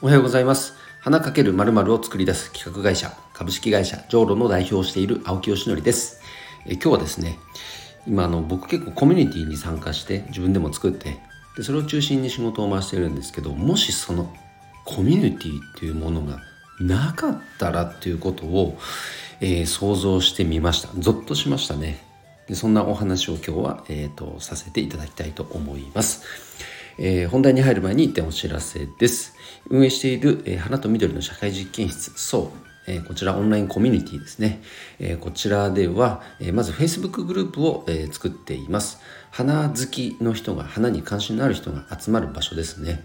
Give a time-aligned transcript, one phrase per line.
[0.00, 0.74] おはようございます。
[1.00, 6.20] 花かける〇〇を作り出す企画会社株式会社ジョーロの代表をしている青木よしのりです。
[6.66, 7.36] え今日はですね
[8.06, 11.18] 今あの僕結構コミュニティに参加して自分でも作って
[11.56, 14.32] でそれを中心に仕事を回しているんですけどもしその
[14.84, 16.38] コミュニティっていうものが
[16.78, 18.78] なかったらっていうことを、
[19.40, 20.90] えー、想像してみました。
[20.96, 21.98] ゾッとしましたね。
[22.46, 26.22] でそんなお話を今日は、えーと、させていただきたいと思います、
[26.98, 29.37] えー、本題に入る前に1点お知らせです。
[29.70, 34.62] 運営している、えー、花と緑の社会実験室そうえこちらオンラインコミュニティですね。
[34.98, 38.98] えこちらでは、えまず Facebook グループを、え作っています。
[39.30, 43.04] 花好きの人が、花に関心のある人が集まる場所ですね。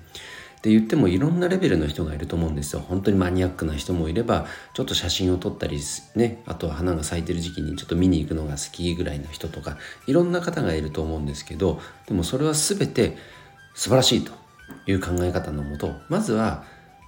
[0.58, 5.78] って言ってもいろんなレベルの人がいると思うんですよ本当にマニアックな人もいればちょっと写真を撮ったり
[6.16, 9.78] ねあとは花が咲いてる時期にちょっと見に行くのが好きぐらいの人とか
[10.08, 13.18] いろんな方がいると思うんですけどでもそれは全て
[13.76, 14.32] 素晴らしいと
[14.88, 16.64] いう考え方のもとまずは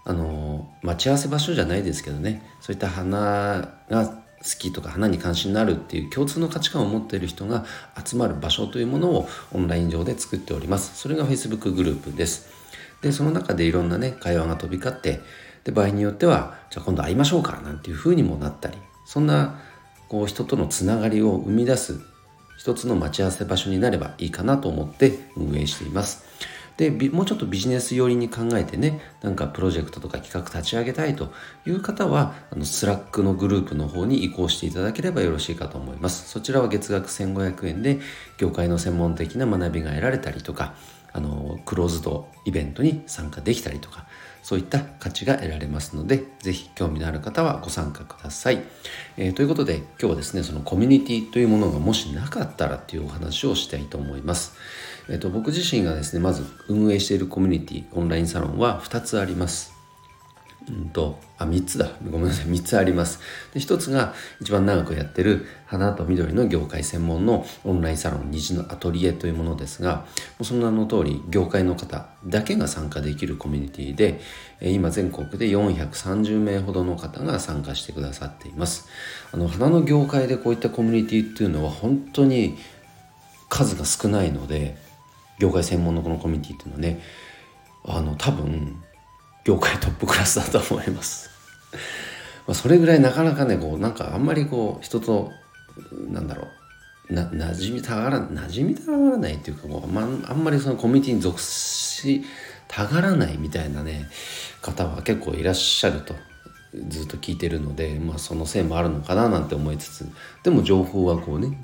[0.05, 7.65] あの待ち合わせ場所じゃないですけどねそういった花が好きとか花に関心のあるっていう共通の価値観を持っている人が
[8.05, 12.47] 集まる場所というものをオンライン上で作っておりますそれが Facebook グループです
[13.01, 15.21] でその中でいろんなね会話が飛び交って
[15.63, 19.59] で場合によってはじゃあ今度会いましょうかなんていう風にもなったりそんな
[20.07, 21.99] こう人とのつながりを生み出す
[22.57, 26.23] 一つの待ち合わせ場所になればいいかなと思って運営しています。
[26.77, 31.31] でもうちょっとビジネス寄りに考えてねなんかプロジェクトとか企画立ち上げたいと
[31.65, 36.29] いう方はあのスラックのグループの方に移行していただければよろしいかと思います。
[36.29, 37.99] そちらは月額1500円で
[38.37, 40.75] 業界の専門的な学びが得られたりとか
[41.13, 44.05] あのクローズドイベントに参加できたりとか
[44.45, 48.61] そういった価値が得られますので是非興味のある方はご参加ください、
[49.17, 54.53] えー、ということで今日はですねそのコミュニティというものがもしなかったらというお話をしたいと思います、
[55.09, 59.74] えーと、僕自身がですねまず運営しているコミュニティオンラインサロンは2つあります。
[60.67, 61.89] うんと、あ、3つだ。
[62.09, 62.47] ごめんなさい。
[62.47, 63.19] 3つあります。
[63.53, 70.03] で、1つが一番長くやってる花と緑の業界専門のオンラインサロン虹のアトリエというものですが、も
[70.41, 74.19] うその名の通り業界の方だけが参加できるコミュニティで、
[74.61, 78.87] 今全国で430名ほどの方が参加してくださっています。
[79.31, 82.57] あの、花の業界でこういったコミュニティっていうのは本当に
[83.49, 84.77] 数が少ないので、
[85.37, 87.01] 業界専門のこのコミュニティっていうのはね、
[87.87, 88.81] あの、多分、
[89.45, 91.29] 業界トップクラスだと思います。
[92.47, 95.31] まあ、それぐらいなかなかね、こう、なんかあんまりこう、人と、
[96.09, 96.47] なんだろ
[97.09, 102.25] う、な、馴染みたがら、馴染みたがらないっていうか、こう、まあ、あんまりそのコミュニティに属し
[102.67, 104.09] たがらないみたいなね、
[104.61, 106.15] 方は結構いらっしゃると。
[106.89, 110.09] ずっと聞いてるので、まあ、そのせいもあるのかななんて思いつつ
[110.43, 111.57] でも情報はこうね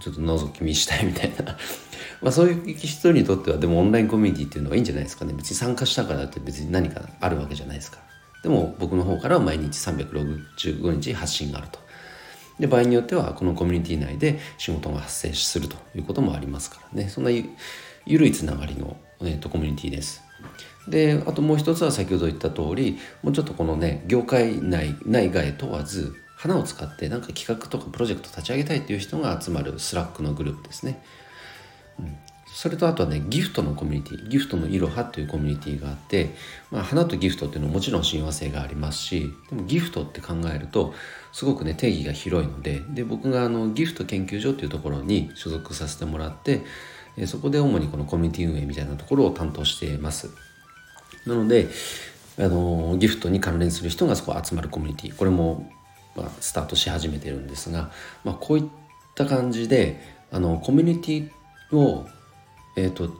[0.00, 1.56] ちょっと覗き見したいみたいな。
[2.22, 5.32] まあそういう人にとってはでもオンラインコミュニティっていうのがいいんじゃないですかね。
[5.34, 7.98] 別に参加したからって別に何かあるわけじゃないですか。
[8.42, 11.78] でも僕の方からは毎日365日発信があると。
[12.60, 17.08] で場合によってはこのコミュニティ内で仕事が発生するということもありますからね。
[17.08, 17.44] そんなゆ
[18.06, 20.22] 緩いつながりの、えーと、コミュニティです。
[20.88, 31.02] であともう一つは先ほど言った通りもうちょっとこのね業界内内外問わず花を使ってなんか企画とかプロジェクト立ち上げたいっていう人が集まるスラックのグループですね。
[31.98, 32.14] うん、
[32.46, 36.34] それとあとはねギフトのコミュニティギフトのいろはというコミュニティがあって、
[36.70, 40.92] まあ、花とギフトっていうのはもちろん親和性がありますしでもギフトって考えると
[41.32, 46.60] すごくね定義が広いのでで僕があのギフト研究所っていうところに所属させてもらって
[47.16, 50.30] えそこで主にこのコミュニティ運営みたいなところを担当しています。
[51.26, 51.68] なので
[52.38, 55.16] あのギフトに関連する人がそこ集まるコミュニティ。
[55.16, 55.70] これも、
[56.16, 57.90] まあ、スタートし始めてるんですが、
[58.24, 58.64] まあ、こういっ
[59.14, 60.00] た感じで
[60.30, 62.06] あのコミュニティを、
[62.76, 63.10] えーと、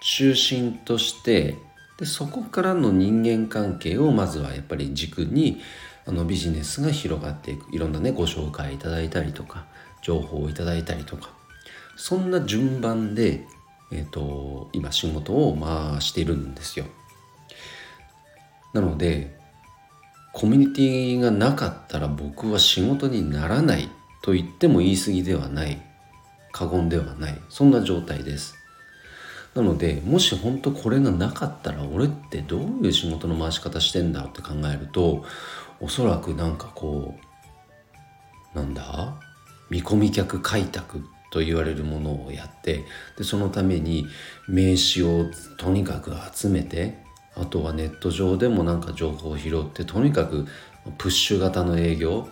[0.00, 1.56] 中心として
[1.98, 5.60] でそこからの人間関係をまずはやっぱり軸に
[6.06, 9.66] あのビジネスが広がっていくいろんなねご紹介いただいたりとか
[10.02, 11.30] 情報をいただいたりとか
[11.96, 13.44] そんな順番で、
[13.92, 16.86] えーと、今仕事を回しているんですよ。
[18.72, 19.38] なので
[20.32, 23.88] コミュニティがなかったら僕は仕事にならない
[24.22, 25.82] と言っても言い過ぎではない。
[26.52, 27.40] 過言ではない。
[27.48, 28.56] そんな状態です。
[29.54, 35.24] なのでもし本当これがなかったら俺ってどういう仕事の回し方してんだって考えると
[35.80, 37.16] おそらくなんかこ
[38.54, 39.20] うなんだ？
[39.68, 42.84] 見込み客開拓と言われるものをやって
[43.18, 44.06] でそのために
[44.48, 45.26] 名刺を
[45.58, 46.99] とにかく集めて
[47.36, 50.46] あとはネット上でもなんか情報を拾ってとにかく
[50.98, 52.28] プッシュ型の営業。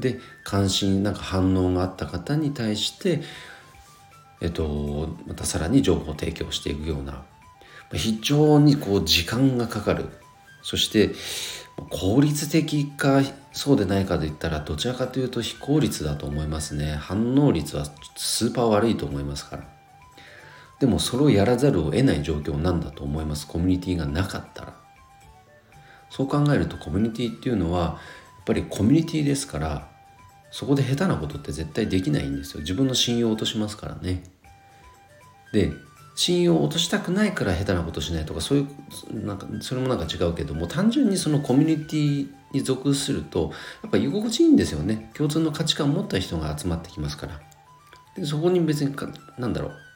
[0.00, 3.22] で関心なんか反応があった方に対して
[4.40, 7.22] えっとまたさらに情報提供していくような。
[7.92, 10.06] 非常にこう時間がかかる。
[10.62, 11.14] そして
[11.90, 16.94] 効率的かそうでないかで言ったらどちらかというと非効率だと思いますね。
[16.94, 17.84] 反応率は
[18.16, 19.81] スーパー悪いと思いますから。
[20.82, 23.46] でもそれをやらざるを得ない状況なんだと思います。
[23.46, 24.74] コミュニティがなかったら。
[26.10, 27.88] そう考えるとコミュニティっていうのはや
[28.40, 29.88] っぱりコミュニティですから
[30.50, 32.62] そこで下手なことって絶対できないんですよ。
[32.62, 34.24] 自分の信用を落としますからね。
[35.52, 35.70] で
[36.16, 38.66] 信用を落としたくないから下手なことしないとかそうい
[39.12, 43.52] うなんかそれもなんか違うけども単純にそのコミュニティに属すると
[43.84, 45.12] やっぱ居心地いいんですよね。
[45.14, 47.40] 共通の価値観を持った人が集まってきますから。
[48.16, 49.08] でそこに別にか
[49.38, 49.91] なんだろう。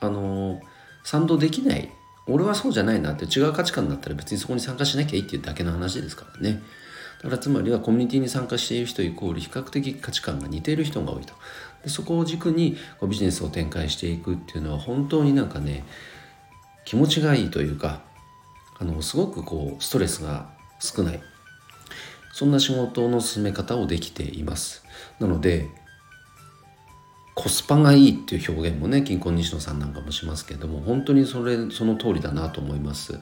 [0.00, 0.60] あの
[1.04, 1.90] 賛同できない。
[2.28, 6.60] 俺はそうじゃないなって違う価値観だったら別にそこに参加しなきゃいいっていうだけの話ですからね。
[7.22, 11.34] だからつまりはコミュニティに参加している人イコール比較的価値観が似ている人が多いと。
[11.84, 15.84] でそこを軸にこうビジネスを展開していくっていうのは本当になんかね
[16.84, 18.02] 気持ちがいいというか
[18.78, 20.50] あのすごくこうストレスが
[20.80, 21.20] 少ない。
[22.32, 24.84] そんな仕事の進め方をできています。
[25.20, 25.68] なので
[27.36, 33.20] コスパがいいっていう表現もね金婚西野さんなんかもしますけども本当にそれその通りだなと思います。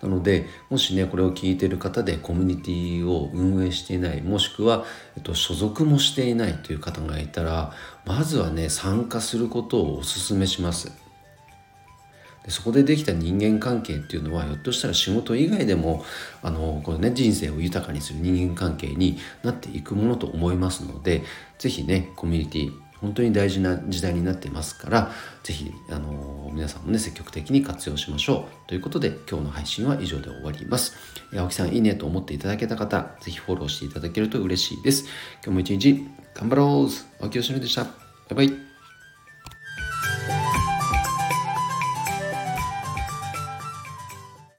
[0.00, 4.84] なのでもしねこれを聞いてる方でコミュニティを運営していないもしくは、
[5.16, 7.72] えっと、所属もしていないという方がいたら
[8.04, 10.92] まずはね参加することをお勧めします。
[12.44, 16.04] でそこでできた人間関係っていうのはひょっとしたら仕事以外でも
[16.40, 21.24] あのこれ、ね、人生を豊かにする人間関係になっていくものと思いますので
[21.58, 25.12] 是非ねコミュニティ本当に大事な時代になってますから
[25.42, 28.68] 是非あの皆さんもね積極的に活用しましょう。
[28.68, 30.94] ということで今日の配信は以上で終わります。
[31.34, 35.04] 青木さんいいねと思っていただけた方是非フォローしていただけると嬉しいです。
[35.44, 37.24] 今日も一日頑張ろう。
[37.24, 37.84] 青木よしのでした。
[37.84, 37.90] バ
[38.32, 38.65] イバイ。